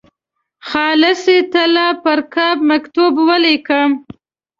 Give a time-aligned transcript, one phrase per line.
[0.69, 3.91] خالصې طلا پر قاب مکتوب ولیکم.